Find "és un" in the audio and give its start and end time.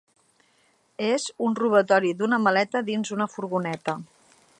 1.07-1.53